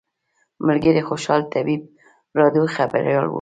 [0.67, 1.81] ملګري خوشحال طیب
[2.39, 3.29] راډیو خبریال و.